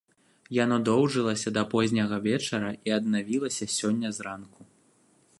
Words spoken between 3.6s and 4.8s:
сёння зранку.